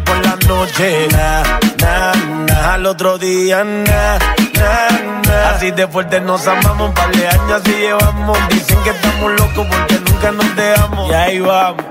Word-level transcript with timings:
por 0.00 0.16
la 0.24 0.36
noche. 0.46 1.08
Na, 1.12 1.42
na, 1.80 2.12
na, 2.46 2.74
al 2.74 2.86
otro 2.86 3.18
día, 3.18 3.64
na, 3.64 4.18
na, 4.18 4.88
na. 5.26 5.50
Así 5.50 5.70
de 5.70 5.86
fuerte 5.86 6.20
nos 6.20 6.46
amamos, 6.46 6.88
un 6.88 6.94
par 6.94 7.10
de 7.14 7.28
años 7.28 7.52
así 7.52 7.72
llevamos. 7.72 8.38
Dicen 8.50 8.78
que 8.82 8.90
estamos 8.90 9.32
locos 9.32 9.66
porque 9.70 10.00
nunca 10.10 10.32
nos 10.32 10.56
dejamos. 10.56 11.10
Y 11.10 11.14
ahí 11.14 11.40
vamos. 11.40 11.84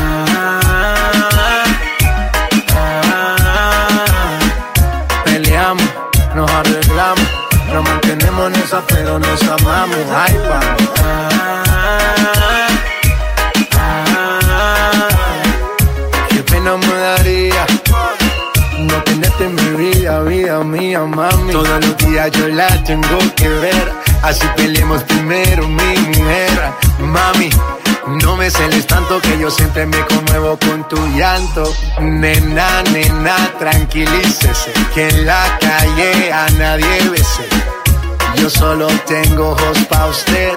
Ah, 0.00 0.60
ah, 2.74 3.24
Peleamos, 5.24 5.84
nos 6.34 6.50
arreglamos, 6.50 7.28
nos 7.72 7.84
mantenemos 7.84 8.48
en 8.48 8.54
esa, 8.62 8.80
pero 8.86 9.18
nos 9.18 9.42
amamos. 9.42 9.98
Ay, 10.14 10.36
vamos. 10.48 11.27
Esa 20.62 22.28
yo 22.28 22.48
la 22.48 22.68
tengo 22.84 23.18
que 23.36 23.48
ver. 23.48 23.92
Así 24.22 24.46
peleemos 24.56 25.02
primero, 25.04 25.68
mi 25.68 25.96
mujer. 25.98 26.72
Mami, 26.98 27.50
no 28.22 28.36
me 28.36 28.50
celes 28.50 28.86
tanto 28.86 29.20
que 29.20 29.38
yo 29.38 29.50
siempre 29.50 29.86
me 29.86 29.98
conmuevo 30.06 30.58
con 30.58 30.86
tu 30.88 30.96
llanto. 31.16 31.72
Nena, 32.00 32.82
nena, 32.92 33.36
tranquilícese. 33.58 34.72
Que 34.94 35.08
en 35.08 35.26
la 35.26 35.58
calle 35.60 36.32
a 36.32 36.48
nadie 36.58 37.08
bese. 37.10 37.46
Yo 38.36 38.50
solo 38.50 38.88
tengo 39.06 39.50
ojos 39.50 39.78
pa' 39.88 40.06
usted. 40.06 40.54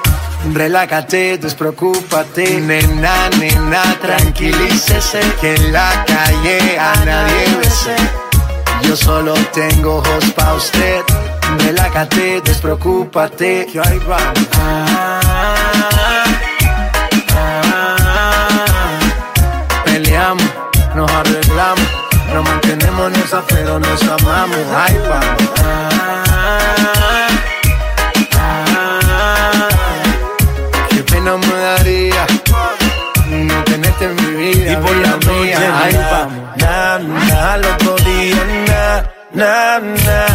Relájate, 0.53 1.38
despreocúpate, 1.38 2.59
nena, 2.59 3.30
nena, 3.39 3.83
tranquilícese. 4.01 5.19
Que 5.39 5.56
en 5.56 5.74
la 5.74 6.03
calle 6.07 6.80
a 6.80 7.06
nadie 7.06 7.56
bese. 7.59 8.30
Yo 8.83 8.95
solo 8.95 9.33
tengo 9.53 9.97
ojos 9.97 10.25
pa' 10.35 10.53
usted. 10.53 11.01
Relájate, 11.59 12.41
despreocúpate, 12.41 13.67
que 13.71 13.79
ahí 13.79 13.99
va. 13.99 14.17
Peleamos, 19.85 20.49
nos 20.95 21.11
arreglamos, 21.11 21.87
nos 22.33 22.43
mantenemos 22.43 23.13
en 23.13 23.21
esa, 23.21 23.41
pero 23.47 23.79
nos 23.79 24.03
amamos. 24.03 24.57
Ay, 24.75 24.97
Qué 30.89 31.03
pena 31.03 31.37
me 31.37 31.53
daría 31.53 32.27
no 33.31 33.63
tenerte 33.63 34.05
en 34.05 34.15
mi 34.15 34.43
vida. 34.43 34.73
Y 34.73 34.75
por 34.77 34.95
la 34.97 35.11
noche, 35.11 35.55
na, 36.57 36.99
na, 36.99 37.53
al 37.53 37.65
otro 37.65 37.95
día, 37.97 38.35
na. 39.33 39.77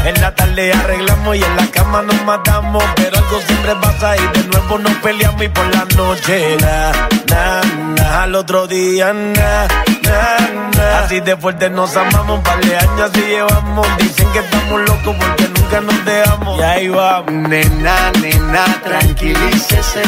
En 0.05 0.21
la 0.21 0.35
tarde 0.35 0.73
arreglamos 0.73 1.37
y 1.37 1.43
en 1.43 1.57
la 1.57 1.67
cama 1.69 2.03
nos 2.03 2.23
matamos. 2.25 2.85
Pero 2.97 3.17
algo 3.19 3.41
siempre 3.47 3.75
pasa 3.77 4.17
y 4.17 4.39
de 4.39 4.45
nuevo 4.49 4.79
nos 4.79 4.93
peleamos. 4.97 5.43
Y 5.43 5.49
por 5.49 5.67
la 5.75 5.85
noche, 5.97 6.57
na, 6.61 6.93
na, 7.29 7.61
na, 7.97 8.23
al 8.23 8.35
otro 8.35 8.67
día, 8.67 9.13
na, 9.13 9.69
na, 10.03 10.71
na. 10.77 10.99
Así 11.01 11.21
de 11.21 11.37
fuerte 11.37 11.71
nos 11.71 11.97
amamos, 11.97 12.39
un 12.39 12.43
par 12.43 12.61
de 12.65 12.77
años 12.77 13.11
así 13.11 13.21
llevamos. 13.21 13.87
Dicen 13.99 14.29
que 14.33 14.39
estamos 14.41 14.81
locos 14.81 15.17
porque 15.19 15.49
nunca 15.49 15.81
nos 15.81 16.05
dejamos. 16.05 16.59
Y 16.59 16.63
ahí 16.63 16.89
vamos. 16.89 17.33
Nena, 17.33 18.13
nena, 18.21 18.65
tranquilícese. 18.83 20.03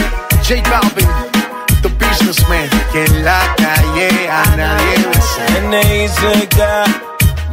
J 0.46 0.62
Balvin, 0.70 1.08
the 1.82 1.88
businessman, 1.88 2.68
que 2.92 3.04
en 3.04 3.24
la 3.24 3.54
calle 3.56 4.30
a 4.30 4.56
nadie 4.56 5.06
bese. 5.12 5.28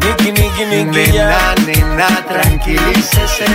N.I.C.K. 0.05 0.31
Nicky, 0.31 0.31
Nicky, 0.31 0.65
Nicky, 0.65 1.11
ya. 1.11 1.55
Nena, 1.65 1.85
nena, 1.97 2.25
tranquilícese. 2.27 3.45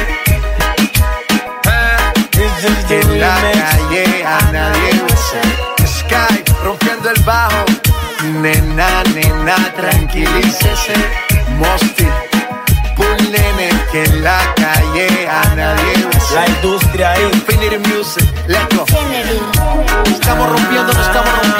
The 2.88 3.00
en 3.00 3.20
la 3.20 3.34
calle 3.36 4.24
a 4.24 4.52
nadie 4.52 5.00
bese. 5.06 5.40
Sky, 5.86 6.42
rompiendo 6.64 7.10
el 7.10 7.22
bajo. 7.22 7.64
Nena, 8.42 9.04
nena, 9.14 9.56
tranquilícese. 9.76 10.94
Mosty, 11.58 12.08
Bull 12.96 13.30
Nene, 13.30 13.70
que 13.92 14.04
en 14.04 14.24
la 14.24 14.40
calle 14.56 15.28
a 15.28 15.54
nadie 15.54 16.06
bese. 16.12 16.34
La 16.34 16.46
industria 16.48 17.12
ahí. 17.12 17.30
Infinity 17.32 17.78
Music, 17.88 18.28
let's 18.48 18.74
go. 18.74 18.84
Estamos 20.10 20.48
rompiendo, 20.50 20.92
nos 20.92 21.06
estamos 21.06 21.32
rompiendo, 21.42 21.59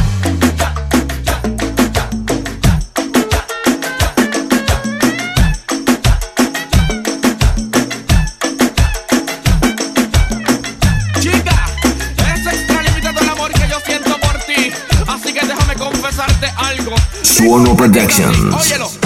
Suono 17.41 17.73
Productions. 17.75 18.37
Óyelo. 18.53 19.00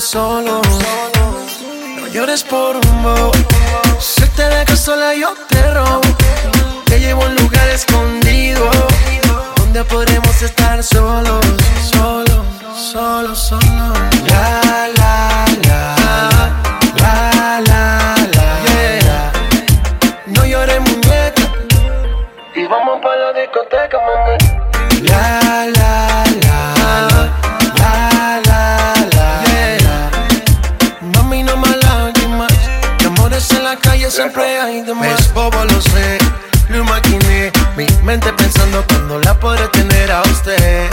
solo. 0.00 0.60
No 2.00 2.06
llores 2.08 2.42
por 2.42 2.76
un 2.76 3.02
bow. 3.02 3.32
Si 3.98 4.26
te 4.36 4.42
dejas 4.42 4.80
sola, 4.80 5.14
yo 5.14 5.32
te 5.48 5.70
robo. 5.72 6.00
Te 6.84 6.98
llevo 7.00 7.22
a 7.22 7.26
un 7.26 7.36
lugar 7.36 7.68
escondido 7.70 8.70
donde 9.56 9.84
podremos 9.84 10.42
estar 10.42 10.82
solos. 10.82 11.45
Siempre 34.16 34.58
hay 34.58 34.80
de 34.80 34.94
más. 34.94 35.20
Es 35.20 35.34
bobo, 35.34 35.62
lo 35.64 35.80
sé, 35.82 36.18
lo 36.70 36.78
imaginé. 36.78 37.52
Mi 37.76 37.86
mente 38.02 38.32
pensando 38.32 38.82
cuando 38.88 39.20
la 39.20 39.38
podré 39.38 39.68
tener 39.68 40.10
a 40.10 40.22
usted. 40.22 40.88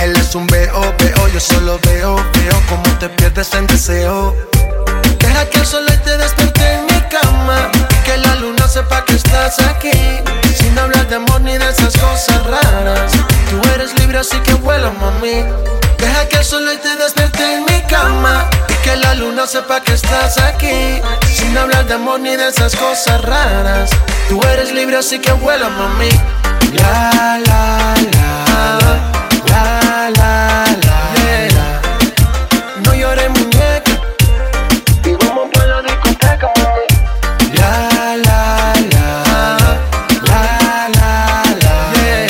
Él 0.00 0.16
es 0.16 0.34
un 0.34 0.46
veo, 0.46 0.80
veo, 0.98 1.28
yo 1.28 1.38
solo 1.38 1.78
veo, 1.84 2.16
veo 2.16 2.62
como 2.70 2.82
te 2.98 3.10
pierdes 3.10 3.52
en 3.52 3.66
deseo. 3.66 4.34
Deja 5.18 5.44
que 5.50 5.58
el 5.58 5.66
sol 5.66 5.86
te 6.02 6.16
despierte 6.16 6.72
en 6.72 6.86
mi 6.86 7.00
cama. 7.10 7.70
Que 8.06 8.16
la 8.16 8.36
luna 8.36 8.66
sepa 8.66 9.04
que 9.04 9.16
estás 9.16 9.60
aquí. 9.60 9.92
Sin 10.58 10.78
hablar 10.78 11.06
de 11.08 11.16
amor 11.16 11.42
ni 11.42 11.58
de 11.58 11.68
esas 11.68 11.94
cosas 11.98 12.46
raras. 12.46 13.12
Tú 13.50 13.60
eres 13.74 13.98
libre, 14.00 14.18
así 14.18 14.38
que 14.38 14.54
vuela, 14.54 14.90
mami. 14.98 15.44
Deja 15.98 16.26
que 16.26 16.38
el 16.38 16.44
sol 16.44 16.64
te 16.82 16.88
despierte 16.96 17.11
luna 19.32 19.46
sepa 19.46 19.80
que 19.80 19.94
estás 19.94 20.38
aquí. 20.38 21.00
Sin 21.32 21.56
hablar 21.56 21.86
de 21.86 21.94
amor 21.94 22.20
ni 22.20 22.36
de 22.36 22.48
esas 22.48 22.76
cosas 22.76 23.20
raras. 23.22 23.90
Tú 24.28 24.40
eres 24.52 24.72
libre, 24.72 24.96
así 24.96 25.18
que 25.18 25.32
vuela, 25.32 25.68
mami. 25.70 26.10
La, 26.74 27.38
la, 27.46 27.94
la, 28.12 28.78
la, 29.46 30.10
la, 30.10 30.64
la, 30.84 31.80
No 32.84 32.94
llores, 32.94 33.30
muñeca. 33.30 33.92
Y 35.04 35.12
vamos 35.24 35.48
para 35.52 35.66
la 35.66 35.82
discoteca, 35.82 36.50
mami. 36.56 36.86
La, 37.54 38.16
la, 38.26 38.74
la, 38.92 39.08
la, 40.28 40.42
la, 40.96 41.42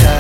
la, 0.05 0.15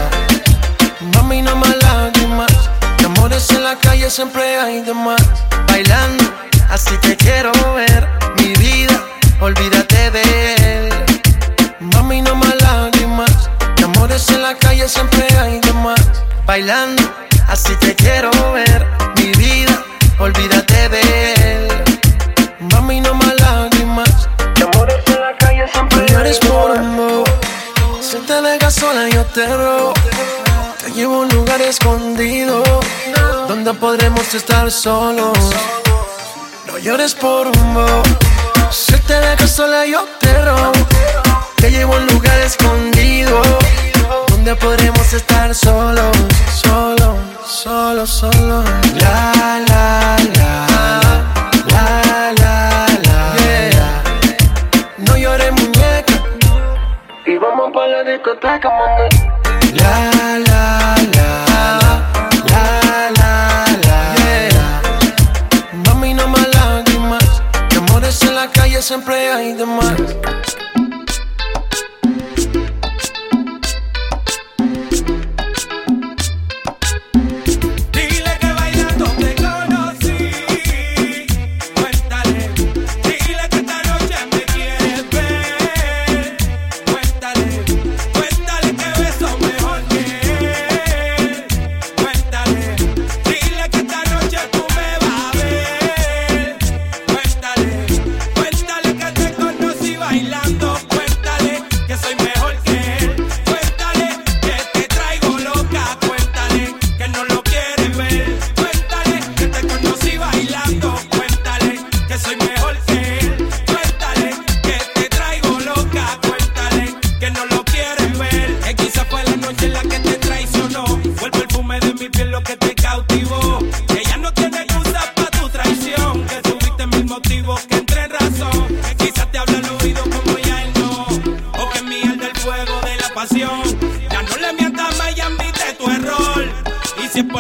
Mami, 1.14 1.42
no 1.42 1.56
más 1.56 1.76
lágrimas. 1.82 2.52
De 2.98 3.06
amores 3.06 3.50
en 3.50 3.62
la 3.62 3.76
calle 3.76 4.10
siempre 4.10 4.58
hay 4.58 4.80
de 4.82 4.94
más. 4.94 5.22
Bailando, 5.68 6.24
así 6.72 6.96
que 6.98 7.16
quiero 7.16 7.52
ver 7.74 8.08
mi 8.38 8.54
vida. 8.54 8.98
Olvídate 9.40 10.10
de 10.10 10.22
él. 10.54 10.88
Mami, 11.80 12.22
no 12.22 12.34
más 12.34 12.54
lágrimas. 12.62 13.50
De 13.76 13.84
amores 13.84 14.28
en 14.30 14.42
la 14.42 14.54
calle 14.54 14.88
siempre 14.88 15.26
hay 15.38 15.60
de 15.60 15.72
más. 15.74 16.00
Bailando, 16.46 17.02
así 17.48 17.74
te 17.76 17.94
quiero 17.94 18.30
ver. 18.52 18.86
Mi 19.16 19.32
vida, 19.32 19.84
olvídate 20.18 20.88
de 20.88 21.34
él. 21.34 21.68
Mami, 22.72 23.00
no 23.00 23.14
más 23.14 23.34
lágrimas. 23.40 24.28
De 24.56 24.62
amores 24.64 25.02
en 25.06 25.20
la 25.20 25.36
calle 25.38 25.64
siempre 25.72 26.16
hay 26.16 26.38
por 26.48 26.76
amor. 26.76 27.24
Si 28.00 28.16
te 28.18 28.40
dejas 28.40 28.74
sola, 28.74 29.08
yo 29.10 29.24
te 29.26 29.46
robo. 29.46 29.92
Te 30.82 30.90
llevo 30.92 31.16
a 31.16 31.18
un 31.18 31.28
lugar 31.28 31.60
escondido. 31.60 32.62
Donde 33.48 33.74
podremos 33.74 34.32
estar 34.34 34.70
solos. 34.70 35.38
No 36.72 36.78
llores 36.78 37.14
por 37.14 37.48
amor. 37.58 38.02
Si 38.70 38.98
te 39.00 39.12
dejas 39.12 39.50
sola, 39.54 39.84
yo 39.84 40.06
te 40.18 40.32
robo. 40.42 40.72
Te 41.56 41.70
llevo 41.70 41.92
a 41.92 41.98
un 41.98 42.06
lugar 42.06 42.40
escondido 42.40 43.42
donde 44.28 44.56
podremos 44.56 45.12
estar 45.12 45.54
solos, 45.54 46.16
solo, 46.50 47.18
solo, 47.46 48.06
solo. 48.06 48.64
La, 48.94 49.32
la, 49.68 50.16
la, 50.34 50.66
la, 51.68 52.32
la, 52.40 52.86
la. 53.04 53.36
Yeah. 53.36 54.02
No 54.96 55.14
llores, 55.18 55.52
muñeca. 55.52 56.14
Y 57.26 57.36
vamos 57.36 57.70
para 57.74 58.02
la 58.02 58.12
discoteca, 58.12 58.70
mami. 58.70 59.74
La, 59.74 60.11
siempre 68.82 69.30
hay 69.30 69.52
de 69.52 69.64
más. 69.64 70.41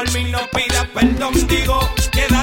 Por 0.02 0.12
mí 0.14 0.24
no 0.32 0.40
pidas 0.50 0.88
perdón, 0.88 1.32
digo, 1.46 1.78
queda 2.10 2.42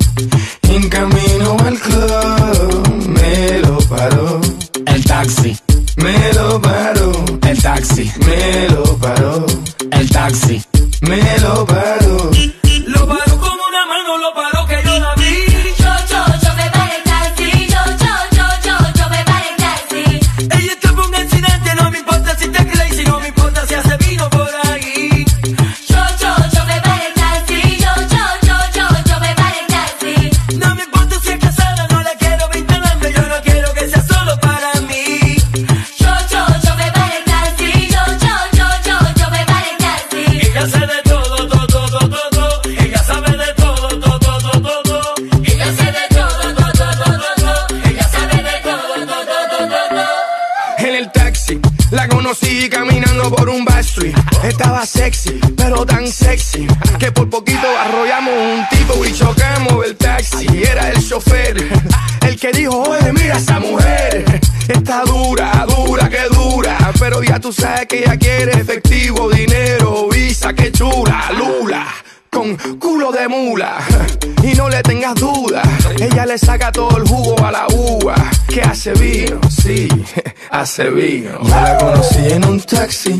Sevilla. 80.71 81.37
Me 81.43 81.49
la 81.49 81.77
conocí 81.77 82.31
en 82.31 82.45
un 82.45 82.61
taxi 82.61 83.19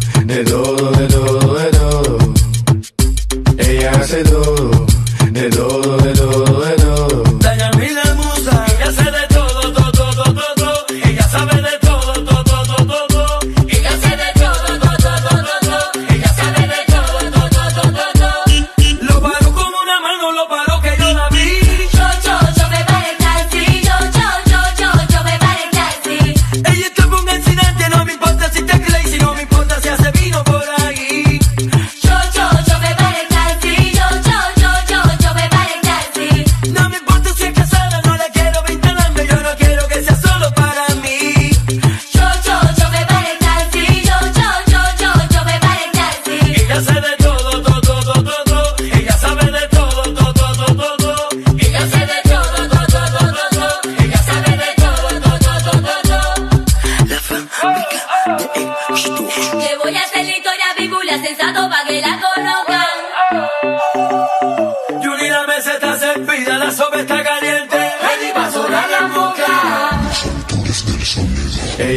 de 0.31 0.45
todo, 0.45 0.91
de 0.91 1.07
todo, 1.07 1.55
de 1.55 1.69
todo. 1.71 2.17
Ella 3.57 3.91
hace 3.91 4.23
todo, 4.23 4.85
de 5.29 5.49
todo, 5.49 5.97
de 5.97 6.13
todo, 6.13 6.61
de 6.61 6.71
todo. 6.75 6.80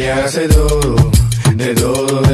Ella 0.05 0.23
hace 0.23 0.47
todo, 0.47 0.95
de 1.55 1.73
todo. 1.73 2.24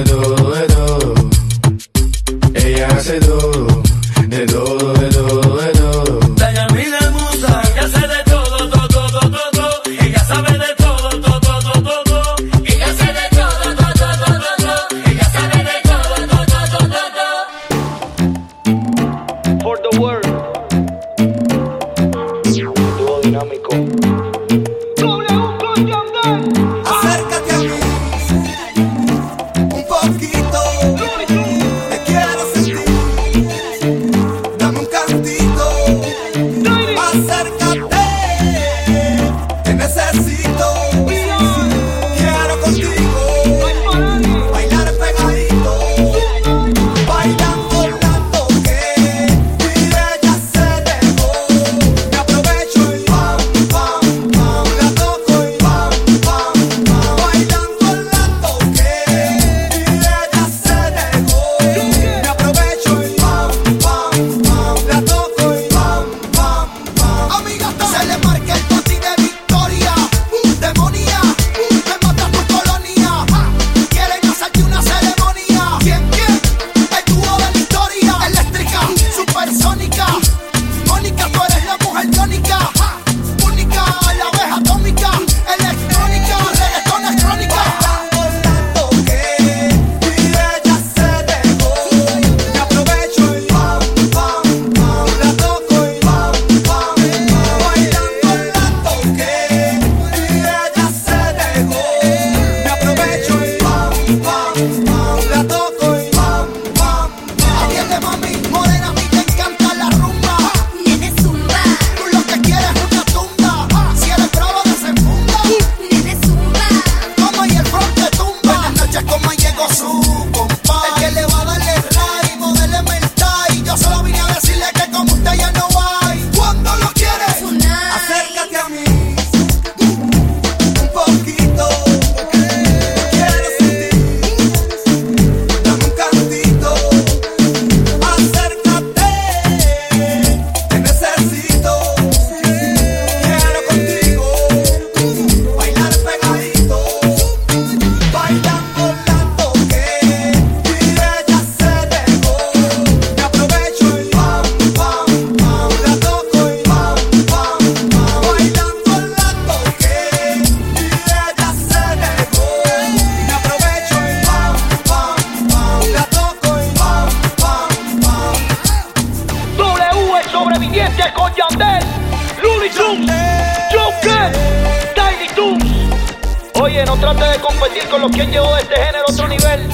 Competir 177.42 177.88
con 177.90 178.02
los 178.02 178.12
que 178.12 178.22
han 178.22 178.32
llevado 178.32 178.58
este 178.58 178.76
género 178.76 179.06
a 179.08 179.12
otro 179.12 179.28
nivel. 179.28 179.62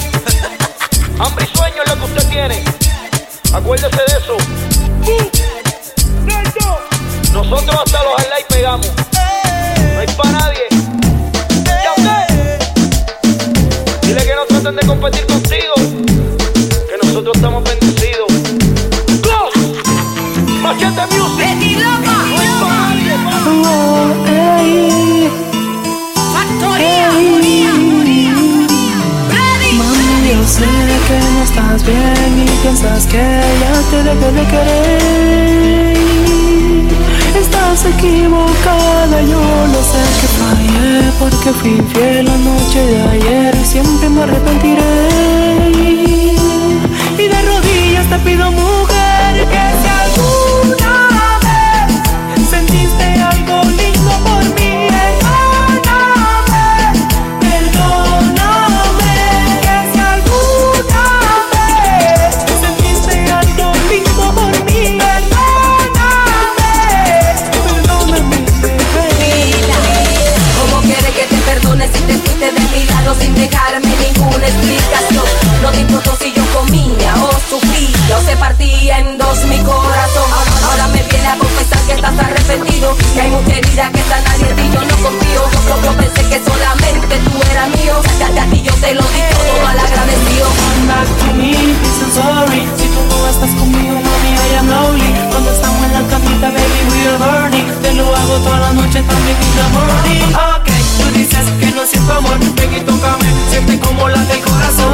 Hambre 1.20 1.44
y 1.44 1.56
sueño 1.56 1.82
es 1.84 1.90
lo 1.90 1.96
que 1.96 2.04
usted 2.12 2.28
tiene. 2.30 2.64
Acuérdese 3.52 3.96
de 3.96 4.18
eso. 4.18 4.36
Nosotros 7.32 7.76
hasta 7.84 8.02
los 8.02 8.12
highlights 8.22 8.46
pegamos. 8.48 8.86
No 8.86 10.00
hay 10.00 10.06
para 10.16 10.30
nadie. 10.30 10.62
Ya 11.64 11.92
usted. 11.96 12.58
Dile 14.02 14.24
que 14.24 14.34
no 14.34 14.46
traten 14.46 14.76
de 14.76 14.86
competir 14.86 15.26
contigo. 15.26 15.57
Estás 31.68 31.86
bien 31.86 32.38
y 32.38 32.46
piensas 32.62 33.06
que 33.06 33.18
ya 33.60 33.72
te 33.90 34.02
dejé 34.02 34.32
de 34.32 34.44
querer. 34.46 35.98
Estás 37.38 37.84
equivocada, 37.84 39.22
yo 39.22 39.40
lo 39.72 39.82
sé 39.82 40.02
que 40.20 40.28
fallé 40.38 41.12
porque 41.18 41.52
fui 41.52 41.70
infiel 41.72 42.24
la 42.24 42.36
noche 42.38 42.80
de 42.86 43.02
ayer 43.02 43.54
y 43.54 43.64
siempre 43.64 44.08
me 44.08 44.22
arrepentiré. 44.22 45.70
Y 47.18 47.28
de 47.28 47.42
rodillas 47.42 48.06
te 48.08 48.18
pido 48.20 48.50
mujer 48.50 48.87
Importó 75.88 76.16
si 76.20 76.32
yo 76.32 76.44
comía 76.52 77.14
o 77.16 77.30
sufría 77.48 78.16
o 78.18 78.22
se 78.22 78.36
partía 78.36 78.98
en 78.98 79.18
dos 79.18 79.38
mi 79.46 79.58
corazón. 79.58 80.28
Ahora 80.64 80.88
me 80.88 81.02
viene 81.02 81.26
a 81.28 81.38
confesar 81.38 81.80
que 81.86 81.92
estás 81.94 82.18
arrepentido, 82.18 82.96
que 83.14 83.20
hay 83.20 83.30
mucha 83.30 83.56
herida 83.56 83.90
que 83.92 84.00
está 84.00 84.20
nadie 84.20 84.48
y 84.64 84.72
yo 84.74 84.80
no 84.80 84.96
confío. 85.02 85.42
Yo, 85.68 85.82
yo 85.84 85.92
pensé 85.96 86.22
que 86.28 86.38
solamente 86.44 87.16
tú 87.24 87.50
eras 87.52 87.68
mío, 87.70 87.94
ya, 88.20 88.42
a 88.42 88.46
ti 88.50 88.62
yo 88.62 88.72
te 88.74 88.94
lo 88.94 89.02
di 89.02 89.20
todo 89.32 89.64
mal 89.64 89.78
agradecido. 89.78 90.46
Come 90.48 90.86
back 90.88 91.08
to 91.20 91.34
me, 91.34 91.52
I'm 91.52 92.10
sorry 92.12 92.62
Si 92.76 92.86
tú 92.88 93.00
no 93.08 93.28
estás 93.28 93.50
conmigo, 93.60 93.94
mami, 93.94 94.30
I 94.36 94.56
am 94.58 94.68
lonely 94.68 95.10
Cuando 95.30 95.50
estamos 95.52 95.84
en 95.86 95.92
la 95.92 96.02
camita, 96.08 96.48
baby, 96.48 96.80
we 96.90 97.08
are 97.08 97.18
burning 97.18 97.66
Te 97.82 97.94
lo 97.94 98.14
hago 98.14 98.36
toda 98.38 98.58
la 98.58 98.72
noche, 98.72 99.02
también 99.02 99.36
in 99.36 99.52
the 99.56 99.64
morning 99.74 100.34
Ok, 100.56 100.68
tú 100.98 101.18
dices 101.18 101.46
que 101.60 101.70
no 101.72 101.86
siento 101.86 102.12
amor 102.12 102.38
Ven 102.56 102.74
y 102.74 102.80
tócame, 102.80 103.24
siente 103.50 103.78
como 103.78 104.08
late 104.08 104.34
el 104.34 104.40
corazón. 104.40 104.92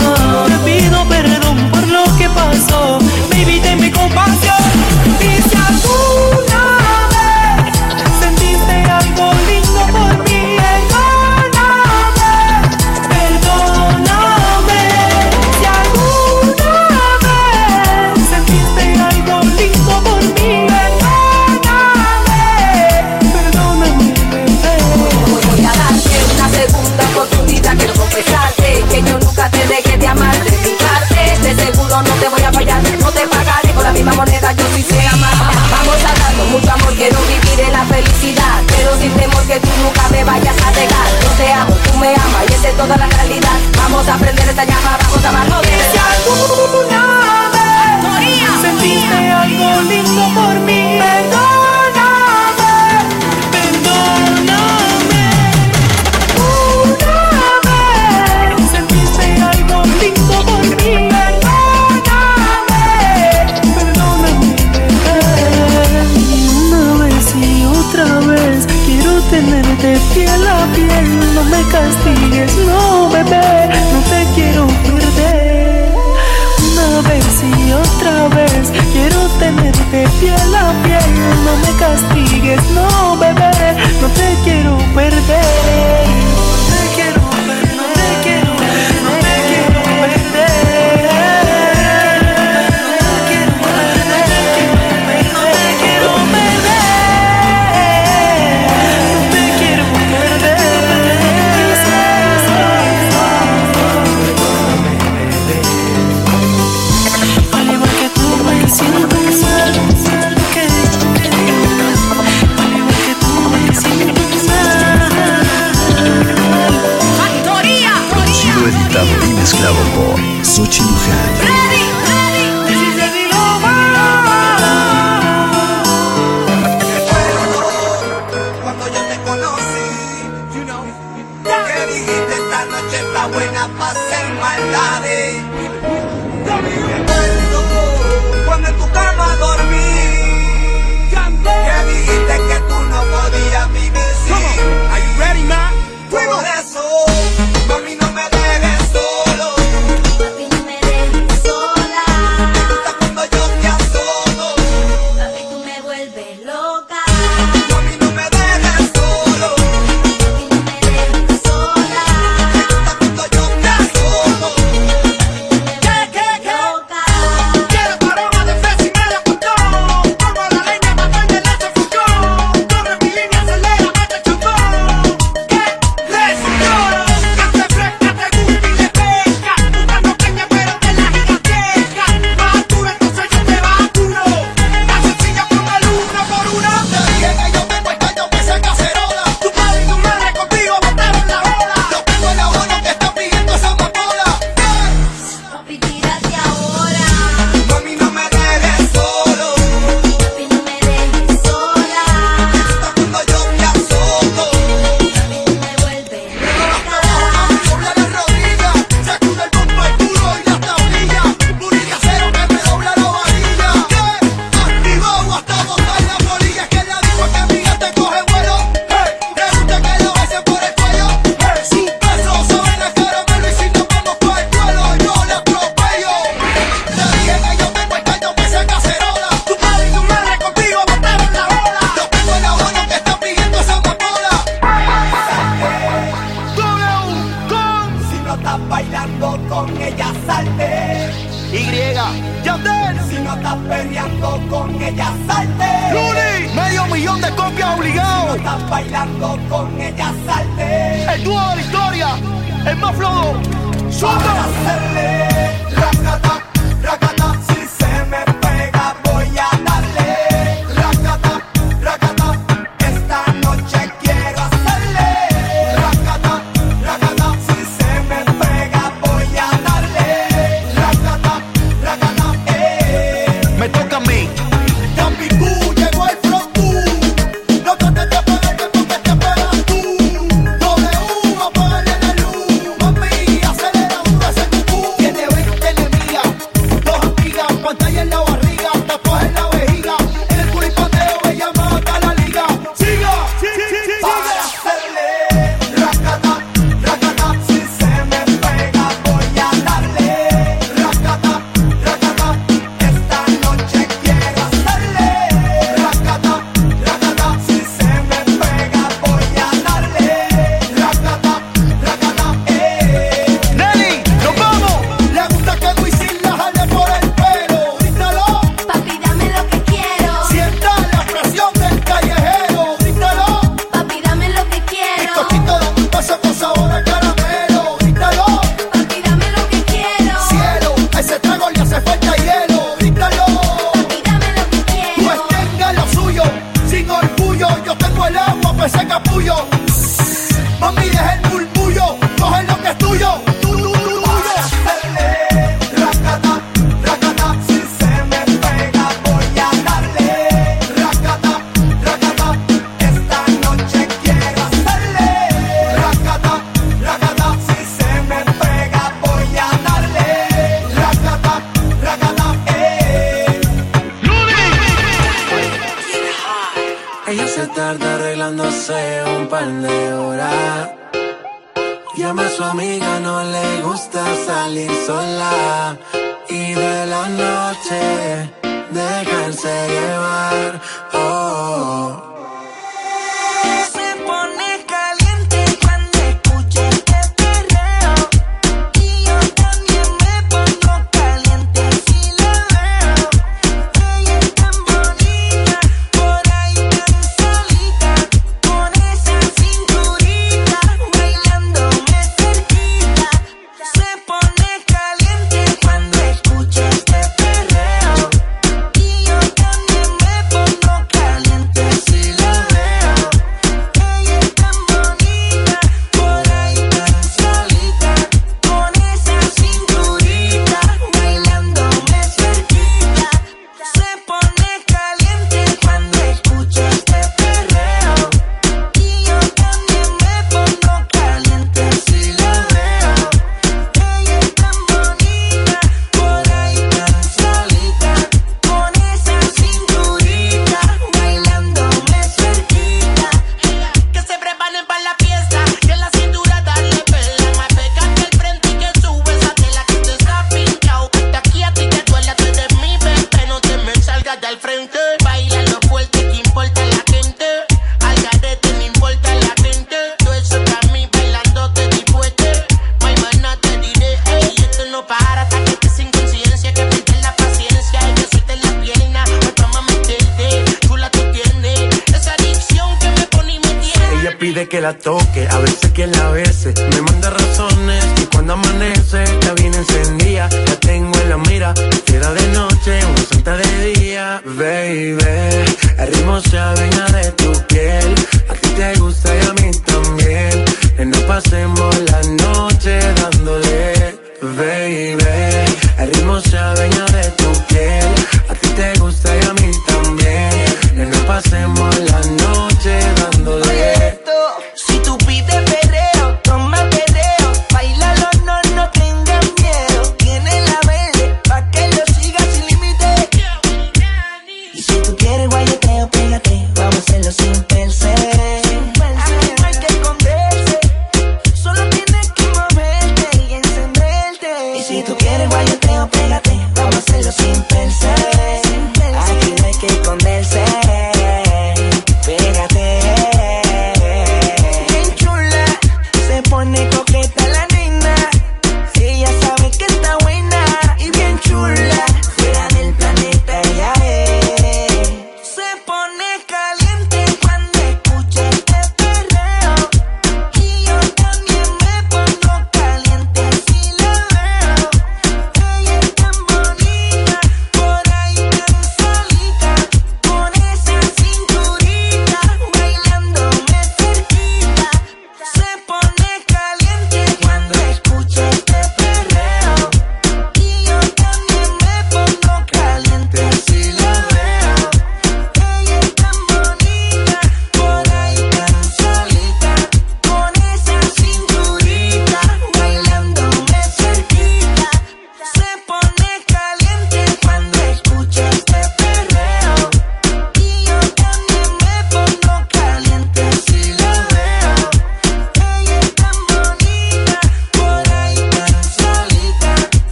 Te 0.49 0.59
pido 0.71 1.05
perdón 1.09 1.71
por 1.71 1.87
lo 1.89 2.05
que 2.17 2.29
pasó 2.29 2.99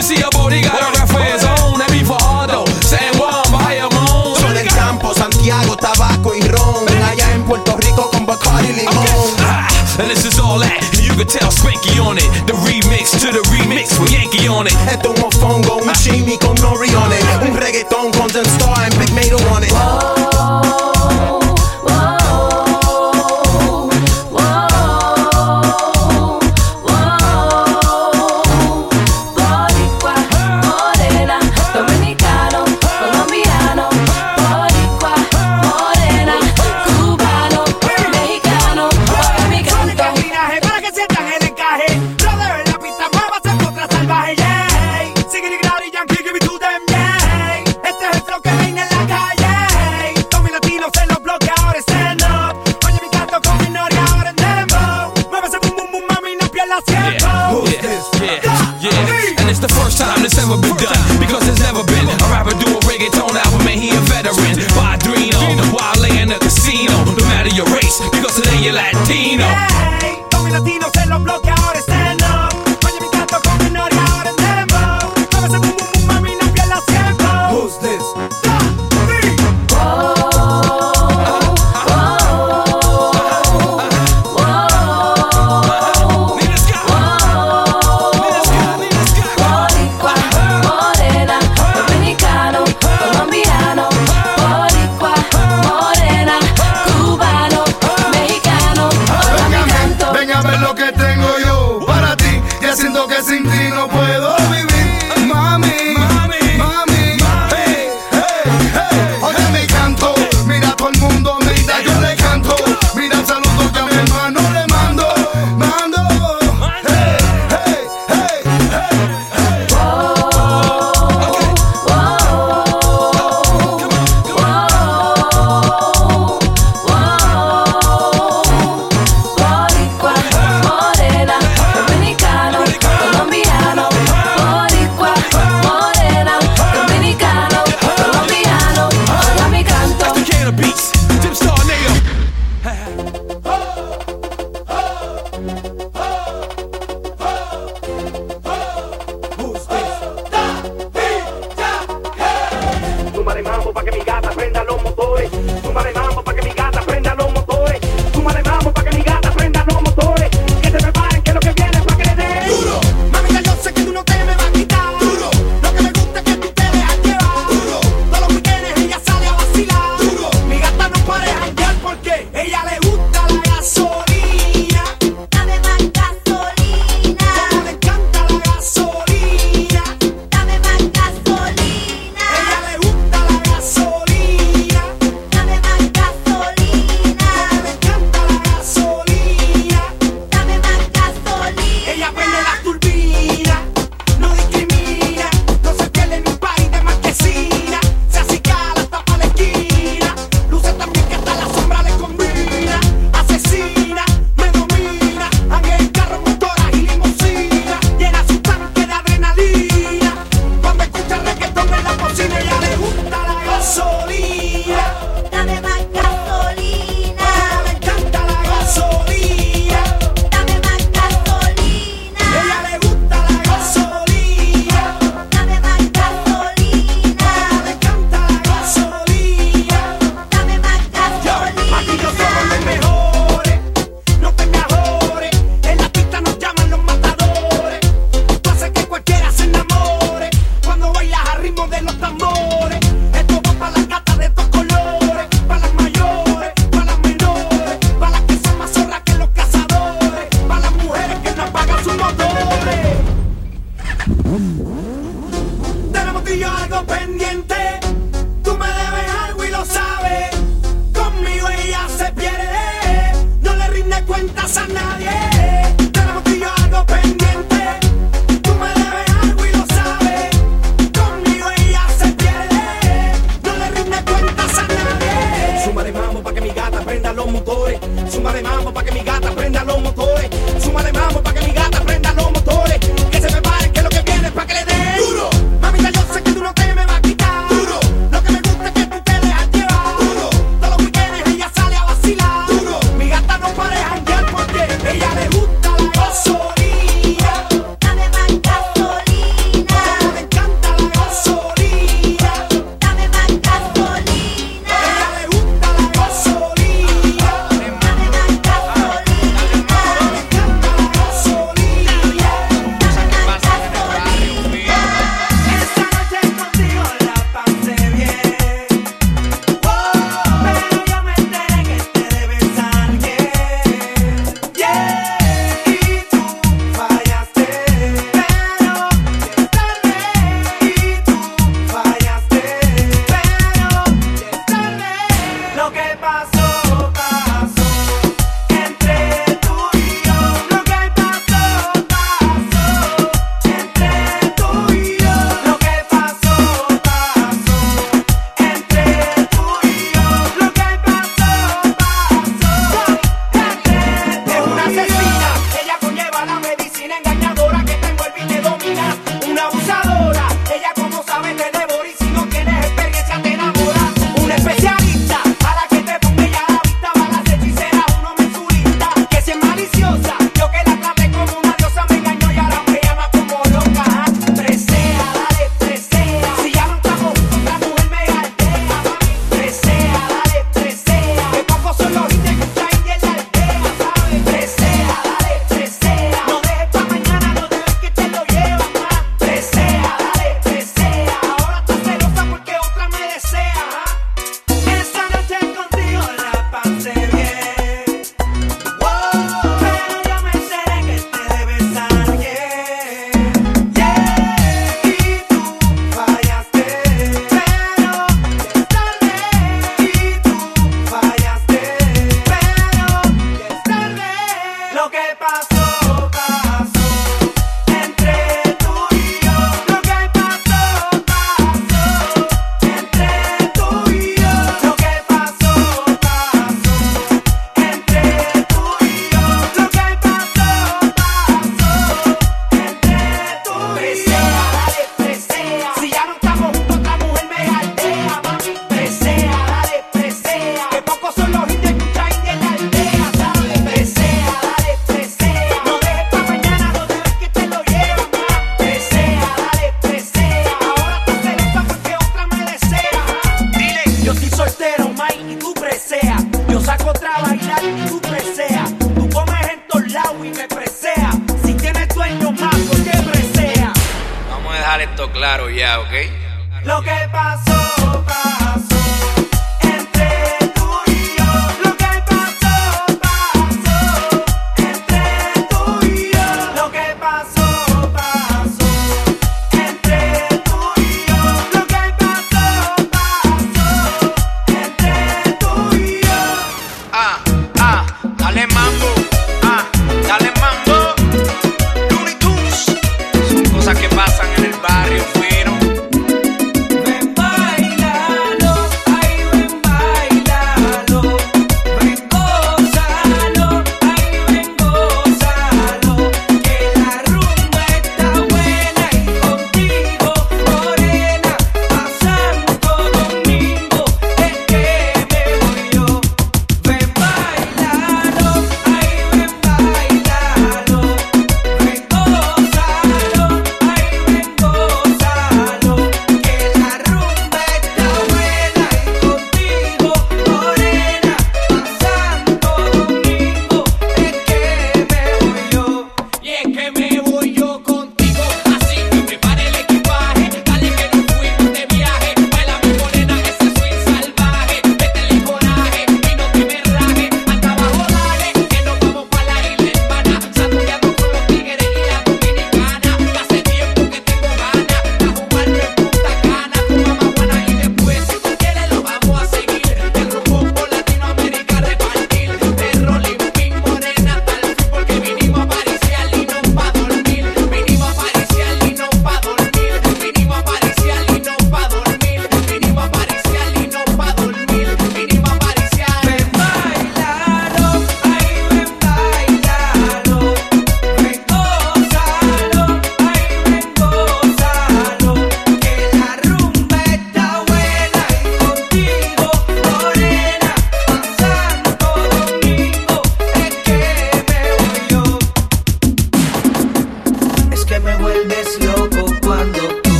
You 0.00 0.06
see 0.06 0.16
your 0.16 0.30
body 0.30 0.62
got 0.62 0.80
a 0.80 0.88
rough 0.96 1.12
for 1.12 1.20
his 1.20 1.44
own. 1.44 1.76
That 1.76 1.92
be 1.92 2.00
for 2.00 2.16
all 2.24 2.48
though. 2.48 2.64
San 2.80 3.12
Juan, 3.20 3.44
Bahia, 3.52 3.84
Moon. 3.92 4.32
So 4.32 4.48
the 4.48 4.64
campo, 4.64 5.12
Santiago, 5.12 5.76
tabaco 5.76 6.32
y 6.32 6.40
ron. 6.40 6.88
Allá 7.04 7.28
en 7.36 7.44
Puerto 7.44 7.76
Rico 7.76 8.08
con 8.08 8.24
Bacardi 8.24 8.72
limón. 8.72 8.96
Okay. 8.96 9.44
Ah, 9.44 9.68
and 10.00 10.08
this 10.08 10.24
is 10.24 10.40
all 10.40 10.56
that. 10.56 10.80
You 10.96 11.12
can 11.12 11.28
tell 11.28 11.52
Spanky 11.52 12.00
on 12.00 12.16
it. 12.16 12.24
The 12.48 12.56
remix 12.64 13.12
to 13.20 13.28
the 13.28 13.44
remix 13.52 14.00
with 14.00 14.08
Yankee 14.08 14.48
on 14.48 14.68
it. 14.68 14.74
Esto 14.88 15.12
es 15.12 15.20
un 15.20 15.32
fongo, 15.32 15.79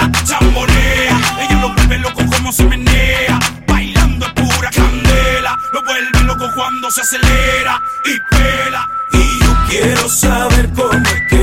viola, 0.00 0.24
chambolea. 0.24 1.20
Ella 1.40 1.60
lo 1.60 1.74
vuelve 1.74 1.98
loco 1.98 2.24
como 2.26 2.52
se 2.52 2.64
menea. 2.64 3.38
Bailando 3.66 4.26
es 4.26 4.32
pura 4.32 4.70
candela. 4.70 5.56
Lo 5.72 5.82
vuelve 5.82 6.20
loco 6.24 6.50
cuando 6.54 6.90
se 6.90 7.02
acelera 7.02 7.80
y 8.04 8.18
pela. 8.34 8.88
Y 9.12 9.44
yo 9.44 9.56
quiero 9.68 10.08
saber 10.08 10.70
cómo 10.74 10.92
es 10.92 11.28
que. 11.28 11.39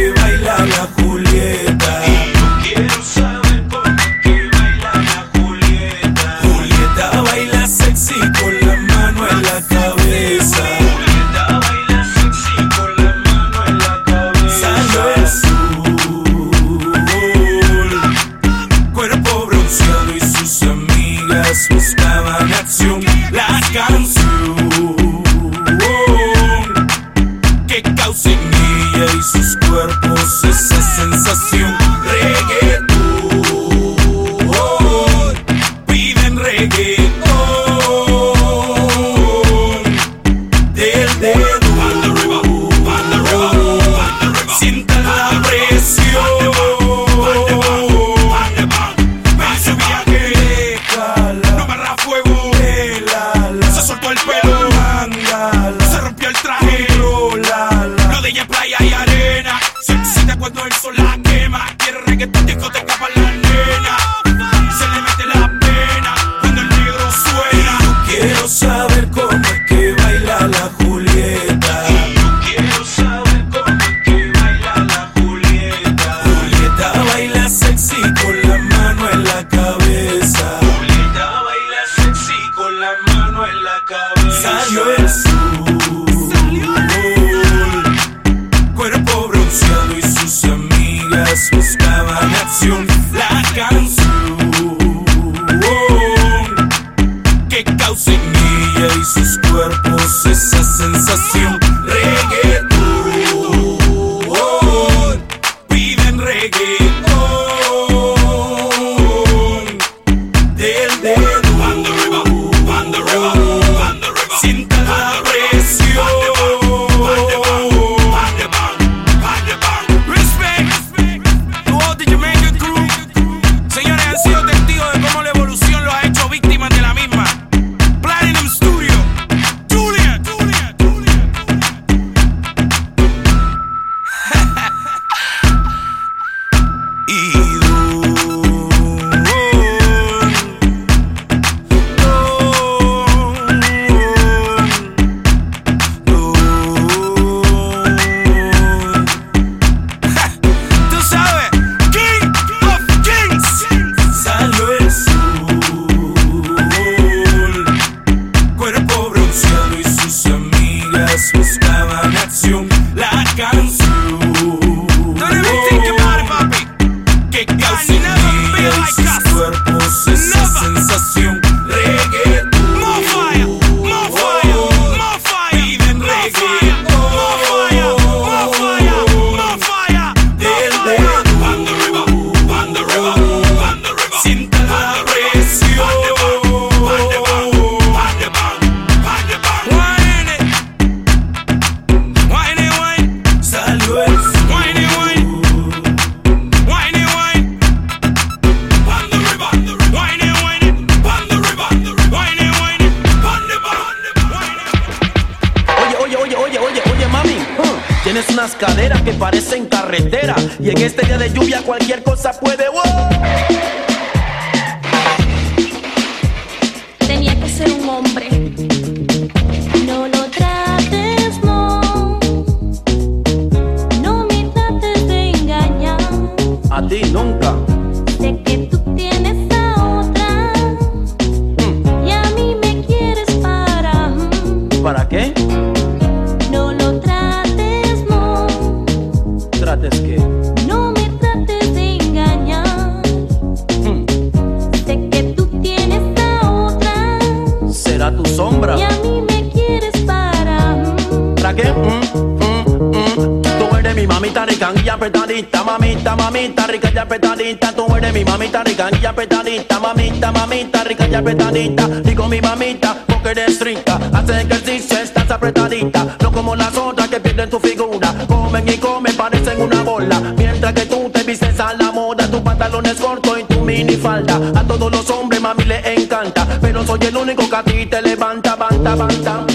Hace 264.54 264.76
ejercicio, 264.76 264.98
estás 265.00 265.30
apretadita. 265.32 266.18
No 266.22 266.32
como 266.32 266.56
las 266.56 266.76
otras 266.78 267.08
que 267.08 267.20
pierden 267.20 267.50
su 267.50 267.60
figura, 267.60 268.14
comen 268.28 268.68
y 268.68 268.78
comen, 268.78 269.16
parecen 269.16 269.62
una 269.62 269.84
bola. 269.84 270.20
Mientras 270.38 270.74
que 270.74 270.86
tú 270.86 271.10
te 271.10 271.24
vistes 271.24 271.60
a 271.60 271.74
la 271.74 271.92
moda, 271.92 272.30
tus 272.30 272.42
pantalones 272.42 272.96
cortos 272.96 273.40
y 273.40 273.44
tu 273.44 273.62
minifalda. 273.62 274.40
A 274.56 274.64
todos 274.64 274.92
los 274.92 275.10
hombres 275.10 275.42
mami 275.42 275.66
le 275.66 275.94
encanta, 275.94 276.48
pero 276.62 276.86
soy 276.86 277.00
el 277.02 277.18
único 277.18 277.50
que 277.50 277.56
a 277.56 277.64
ti 277.64 277.86
te 277.86 278.02
levanta, 278.02 278.56
banta, 278.56 278.96
banta. 278.96 279.47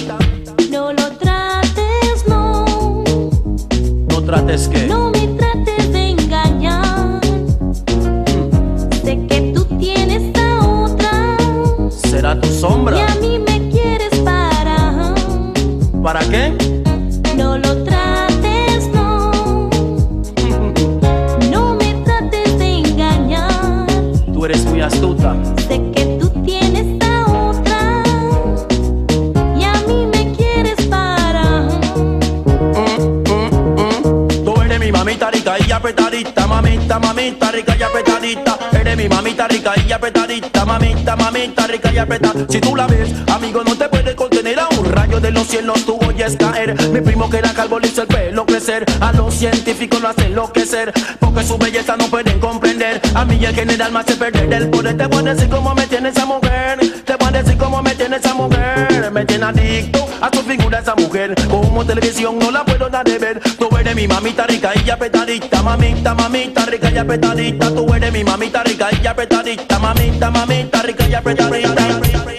Mamita, 36.99 37.51
rica 37.51 37.77
y 37.79 37.83
apretadita. 37.83 38.59
Eres 38.73 38.97
mi 38.97 39.09
mamita 39.09 39.49
rica 39.49 39.73
y 39.87 39.93
apretadita, 39.93 40.65
mamita, 40.65 41.17
mamita 41.17 41.67
rica 41.67 41.93
y 41.93 41.99
apretadita. 41.99 42.53
Si 42.53 42.61
tú 42.61 42.77
la 42.77 42.87
ves, 42.87 43.13
amigo, 43.33 43.63
no 43.65 43.77
te 43.77 43.89
puedes 43.89 44.15
contener 44.15 44.59
a 44.61 44.69
un 44.69 44.85
rayo 44.87 45.21
de 45.21 45.31
los 45.31 45.47
cielos, 45.47 45.85
tú 45.85 45.99
oyes 46.07 46.37
caer. 46.37 46.75
Mi 46.91 47.01
primo 47.01 47.29
que 47.31 47.39
era 47.39 47.53
calvo 47.53 47.79
le 47.79 47.89
hizo 47.89 48.03
el 48.03 48.09
pelo 48.09 48.47
crecer. 48.47 48.85
A 49.01 49.13
los 49.13 49.35
científicos 49.35 50.01
lo 50.01 50.09
hace 50.09 50.27
enloquecer, 50.27 50.93
porque 51.19 51.45
su 51.45 51.59
belleza 51.59 51.97
no 51.97 52.07
pueden 52.07 52.39
comprender. 52.41 53.01
A 53.15 53.25
mí 53.25 53.43
el 53.45 53.55
general 53.55 53.93
me 53.93 54.01
hace 54.01 54.17
perder 54.17 54.53
el 54.53 54.71
poder. 54.71 54.97
Te 54.97 55.07
voy 55.07 55.27
a 55.27 55.35
decir 55.35 55.49
cómo 55.49 55.75
me 55.75 55.87
tiene 55.87 56.11
esa 56.11 56.27
mujer. 56.27 56.81
Tiene 58.03 58.17
esa 58.17 58.35
mujer. 58.35 59.11
Me 59.13 59.25
tiene 59.25 59.45
adicto 59.45 60.09
a 60.21 60.29
su 60.35 60.43
figura 60.43 60.81
esa 60.81 60.95
mujer. 60.97 61.35
Como 61.49 61.85
televisión 61.85 62.39
no 62.39 62.51
la 62.51 62.65
puedo 62.65 62.89
dar 62.89 63.05
de 63.05 63.19
ver. 63.19 63.41
Tú 63.59 63.69
eres 63.77 63.95
mi 63.95 64.09
mamita 64.09 64.45
rica 64.47 64.73
y 64.85 64.91
apretadita, 64.91 65.63
mamita, 65.63 66.15
mamita 66.15 66.67
rica 66.67 66.91
y 66.91 66.99
apretadita. 66.99 67.73
Tú 67.73 67.95
eres 67.95 68.13
mi 68.13 68.25
mamita 68.25 68.65
rica 68.65 68.89
y 69.01 69.07
apretadita, 69.07 69.79
mamita, 69.79 70.31
mamita 70.31 70.83
rica 70.83 71.09
y 71.09 71.15
apretadita. 71.15 71.53
Yeah, 71.53 72.32